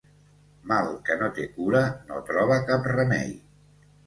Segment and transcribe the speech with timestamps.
[0.71, 3.31] Mal que no té cura no troba cap remei.